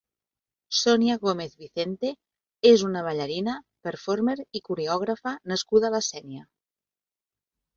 Sonia 0.75 1.17
Gómez 1.25 1.51
Vicente 1.63 2.13
és 2.69 2.85
una 2.89 3.03
ballarina, 3.09 3.55
performer 3.89 4.37
i 4.61 4.63
coreògrafa 4.71 5.35
nascuda 5.53 5.91
a 5.91 5.95
la 5.99 6.03
Sénia. 6.11 6.43